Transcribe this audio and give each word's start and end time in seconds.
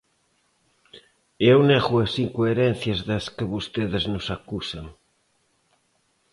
E 1.41 1.45
eu 1.53 1.59
nego 1.69 1.95
as 2.05 2.13
incoherencias 2.25 2.99
das 3.09 3.25
que 3.35 3.49
vostedes 3.53 4.03
nos 4.13 4.25
acusan. 4.37 4.85